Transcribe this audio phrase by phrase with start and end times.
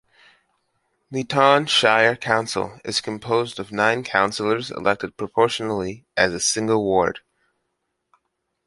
[1.13, 7.19] Leeton Shire Council is composed of nine councillors elected proportionally as a single ward.